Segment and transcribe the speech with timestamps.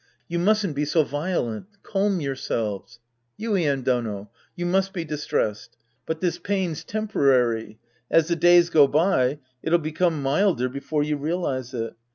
[0.27, 1.67] You mustn't be so violent.
[1.83, 2.99] Calm yourselves.
[3.39, 4.31] Yuien Dono.
[4.55, 5.77] You must be dis tressed.
[6.07, 7.77] But tliis pain's temporary.
[8.09, 11.93] As the days go by, it'll become milder before you realize it.